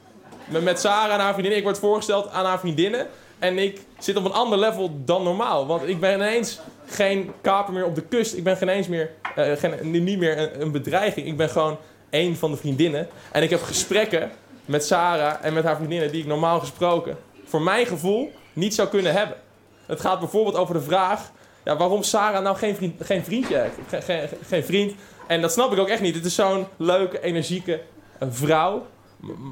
[0.45, 1.57] Met Sarah en haar vriendinnen.
[1.57, 3.07] Ik word voorgesteld aan haar vriendinnen.
[3.39, 5.67] En ik zit op een ander level dan normaal.
[5.67, 8.33] Want ik ben ineens geen kaper meer op de kust.
[8.33, 11.27] Ik ben geen eens meer, uh, geen, niet meer een, een bedreiging.
[11.27, 11.77] Ik ben gewoon
[12.09, 13.07] één van de vriendinnen.
[13.31, 14.31] En ik heb gesprekken
[14.65, 18.87] met Sarah en met haar vriendinnen die ik normaal gesproken voor mijn gevoel niet zou
[18.87, 19.37] kunnen hebben.
[19.85, 21.31] Het gaat bijvoorbeeld over de vraag
[21.65, 24.05] ja, waarom Sarah nou geen, vriend, geen vriendje heeft.
[24.47, 24.93] Geen, vriend.
[25.27, 26.15] En dat snap ik ook echt niet.
[26.15, 27.81] Het is zo'n leuke, energieke
[28.19, 28.85] eh, vrouw.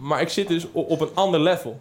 [0.01, 1.79] Maar ik zit dus op een ander level.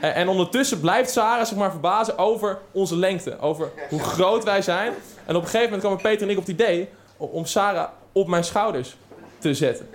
[0.00, 3.40] En, en ondertussen blijft Sarah zich maar verbazen over onze lengte.
[3.40, 4.92] Over hoe groot wij zijn.
[5.24, 8.28] En op een gegeven moment komen Peter en ik op het idee om Sarah op
[8.28, 8.96] mijn schouders
[9.38, 9.88] te zetten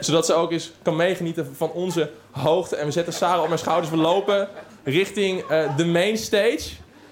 [0.00, 2.76] zodat ze ook eens kan meegenieten van onze hoogte.
[2.76, 3.90] En we zetten Sarah op mijn schouders.
[3.90, 4.48] We lopen
[4.84, 6.68] richting uh, de main stage.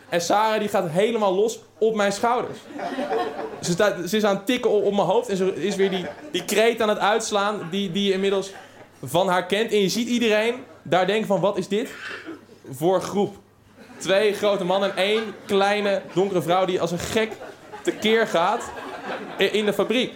[0.09, 2.59] En Sarah die gaat helemaal los op mijn schouders.
[3.61, 5.29] Ze, staat, ze is aan het tikken op, mijn hoofd.
[5.29, 8.53] En ze is weer die, die kreet aan het uitslaan die, die je inmiddels
[9.05, 9.73] van haar kent.
[9.73, 11.91] En je ziet iedereen daar denken van wat is dit
[12.71, 13.37] voor groep?
[13.99, 17.33] Twee grote mannen en één kleine donkere vrouw die als een gek
[17.83, 18.63] tekeer gaat
[19.37, 20.13] in de fabriek.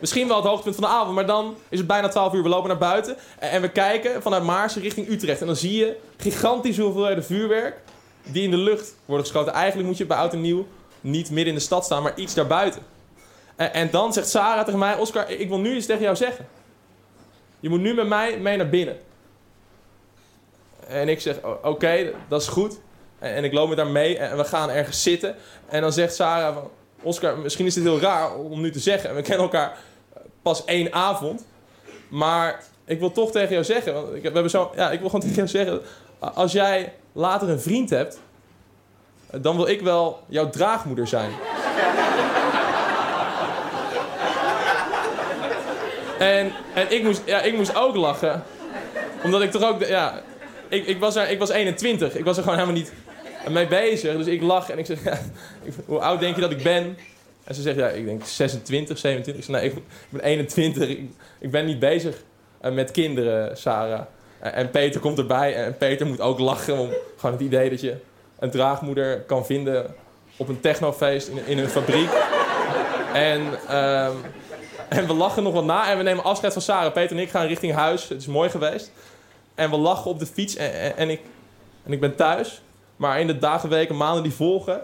[0.00, 2.42] Misschien wel het hoogtepunt van de avond, maar dan is het bijna 12 uur.
[2.42, 5.40] We lopen naar buiten en we kijken vanuit Maarsen richting Utrecht.
[5.40, 7.76] En dan zie je gigantische hoeveelheden vuurwerk
[8.22, 9.52] die in de lucht worden geschoten.
[9.52, 10.66] Eigenlijk moet je bij Oud en Nieuw
[11.00, 12.82] niet midden in de stad staan, maar iets daarbuiten.
[13.56, 16.48] En, en dan zegt Sarah tegen mij, Oscar, ik wil nu iets tegen jou zeggen.
[17.60, 18.96] Je moet nu met mij mee naar binnen.
[20.86, 22.78] En ik zeg, oké, dat is goed.
[23.18, 25.36] En, en, ik loop met haar mee en we gaan ergens zitten.
[25.68, 26.70] En dan zegt Sarah van,
[27.02, 29.14] Oscar, misschien is dit heel raar om nu te zeggen.
[29.14, 29.78] We kennen elkaar
[30.42, 31.46] pas één avond.
[32.08, 33.94] Maar ik wil toch tegen jou zeggen.
[33.94, 35.80] Want ik, we hebben zo, ja, ik wil gewoon tegen jou zeggen.
[36.18, 38.20] Als jij later een vriend hebt.
[39.30, 41.30] dan wil ik wel jouw draagmoeder zijn.
[46.18, 48.42] en en ik, moest, ja, ik moest ook lachen.
[49.22, 49.84] Omdat ik toch ook.
[49.84, 50.22] Ja,
[50.68, 52.14] ik, ik, was er, ik was 21.
[52.14, 52.92] Ik was er gewoon helemaal niet
[53.48, 54.16] mee bezig.
[54.16, 54.98] Dus ik lach en ik zeg,
[55.86, 56.96] hoe oud denk je dat ik ben?
[57.44, 59.44] En ze zegt, ja, ik denk 26, 27.
[59.44, 59.74] Ik nee, ik
[60.08, 60.88] ben 21.
[60.88, 61.00] Ik,
[61.38, 62.16] ik ben niet bezig
[62.60, 64.02] eh, met kinderen, Sarah.
[64.40, 67.96] En Peter komt erbij en Peter moet ook lachen om gewoon het idee dat je
[68.38, 69.94] een draagmoeder kan vinden
[70.36, 72.10] op een technofeest in, in een fabriek.
[73.12, 73.40] en,
[73.76, 74.16] um,
[74.88, 76.92] en we lachen nog wat na en we nemen afscheid van Sarah.
[76.92, 78.08] Peter en ik gaan richting huis.
[78.08, 78.92] Het is mooi geweest.
[79.54, 81.20] En we lachen op de fiets en, en, ik,
[81.84, 82.62] en ik ben thuis.
[82.96, 84.82] Maar in de dagen, weken, maanden die volgen,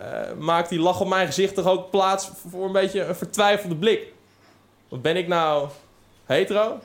[0.00, 0.06] uh,
[0.38, 4.12] maakt die lach op mijn gezicht toch ook plaats voor een beetje een vertwijfelde blik.
[4.88, 5.68] Wat ben ik nou
[6.24, 6.78] hetero,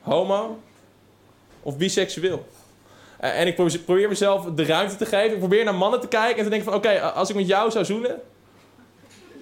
[0.00, 0.58] homo
[1.62, 2.46] of biseksueel?
[3.20, 3.54] Uh, en ik
[3.84, 5.32] probeer mezelf de ruimte te geven.
[5.32, 6.74] Ik probeer naar mannen te kijken en te denken van...
[6.74, 8.20] oké, als ik met jou zou zoenen...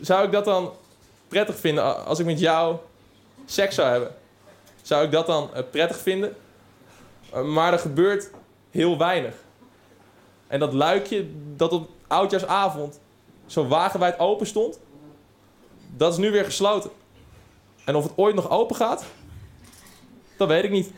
[0.00, 0.72] zou ik dat dan
[1.28, 2.76] prettig vinden als ik met jou
[3.44, 4.14] seks zou hebben?
[4.82, 6.36] Zou ik dat dan uh, prettig vinden?
[7.44, 8.30] maar er gebeurt
[8.70, 9.34] heel weinig.
[10.46, 13.00] En dat luikje dat op oudjaarsavond
[13.46, 14.78] zo wagenwijd open stond,
[15.96, 16.90] dat is nu weer gesloten.
[17.84, 19.04] En of het ooit nog open gaat,
[20.36, 20.90] dat weet ik niet.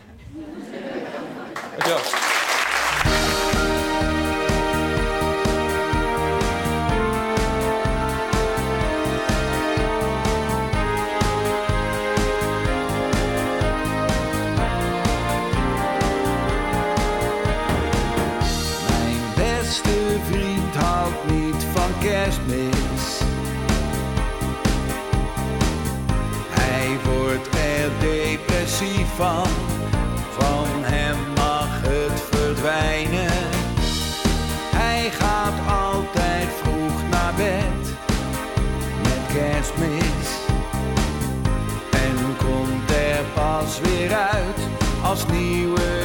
[18.89, 23.21] Mijn beste vriend houdt niet van kerstmis.
[26.49, 29.68] Hij wordt er depressief van
[43.81, 44.59] weer uit
[45.03, 45.98] als nieuwe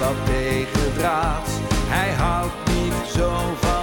[0.00, 1.50] wat tegendraads.
[1.88, 3.30] Hij houdt niet zo
[3.60, 3.79] van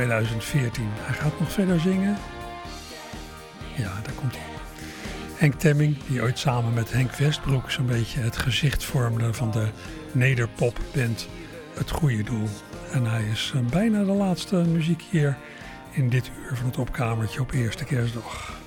[0.00, 0.84] 2014.
[0.88, 2.16] Hij gaat nog verder zingen.
[3.76, 4.46] Ja, daar komt hij.
[5.34, 9.68] Henk Temming, die ooit samen met Henk Westbroek zo'n beetje het gezicht vormde van de
[10.12, 11.28] nederpopband
[11.74, 12.48] Het Goede Doel.
[12.92, 15.36] En hij is eh, bijna de laatste muziek hier
[15.90, 18.58] in dit uur van het opkamertje op eerste kerstdag.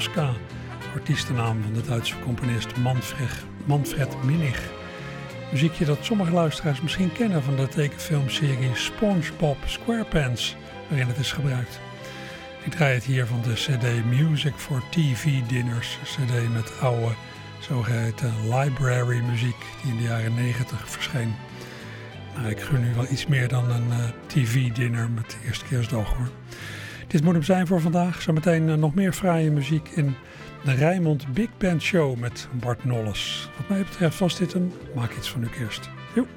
[0.00, 0.32] Schoska,
[0.94, 4.16] artiestennaam van de Duitse componist Manfred, Manfred.
[5.52, 10.56] Muziekje dat sommige luisteraars misschien kennen van de tekenfilmserie SpongeBob SquarePants,
[10.88, 11.80] waarin het is gebruikt.
[12.64, 17.12] Ik draai het hier van de CD Music for TV Dinners, CD met oude
[17.60, 21.34] Zogeheten library muziek die in de jaren 90 verscheen.
[22.36, 26.14] Nou, ik gun u wel iets meer dan een eh, tv-dinner met de eerste kerstdag
[26.14, 26.28] hoor.
[27.08, 28.22] Dit moet hem zijn voor vandaag.
[28.22, 30.14] Zometeen eh, nog meer fraaie muziek in
[30.64, 33.50] de Rijnmond Big Band Show met Bart Nolles.
[33.56, 35.90] Wat mij betreft was dit een Maak iets van uw kerst.
[36.14, 36.28] Joep.